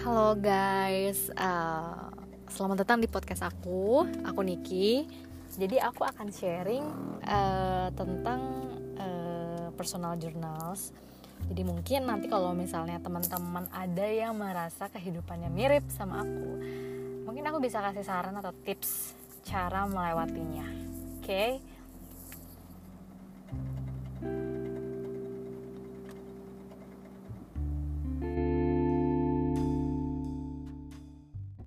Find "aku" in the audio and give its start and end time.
3.44-4.08, 4.24-4.40, 5.76-6.08, 16.24-16.48, 17.52-17.60